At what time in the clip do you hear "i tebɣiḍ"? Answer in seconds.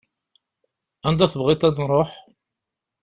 1.27-1.61